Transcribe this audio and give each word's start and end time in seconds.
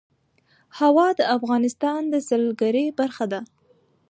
هوا 0.79 1.07
د 1.19 1.21
افغانستان 1.37 2.01
د 2.09 2.15
سیلګرۍ 2.27 2.87
برخه 2.99 3.25
ده. 3.31 3.41